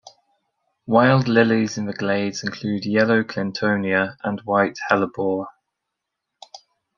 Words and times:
Wild 0.87 1.27
lilies 1.27 1.77
in 1.77 1.85
the 1.85 1.93
Glades 1.93 2.43
include 2.43 2.85
yellow 2.85 3.21
clintonia 3.21 4.17
and 4.23 4.39
white 4.41 4.79
hellebore. 4.89 5.49